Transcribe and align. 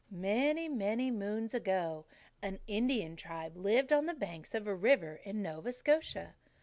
"Many, 0.09 0.67
many 0.67 1.11
moons 1.11 1.53
ago, 1.53 2.07
an 2.41 2.57
Indian 2.65 3.15
tribe 3.15 3.55
lived 3.55 3.93
on 3.93 4.07
the 4.07 4.15
banks 4.15 4.55
of 4.55 4.65
a 4.65 4.73
river 4.73 5.21
in 5.23 5.43
Nova 5.43 5.71
Scotia. 5.71 6.33